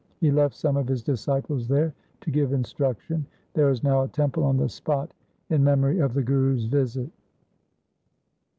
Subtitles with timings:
[0.19, 3.23] He left some of his disciples there to give instruction.
[3.53, 5.11] There is now a temple on the spot
[5.51, 7.11] in memory of the Guru's visit.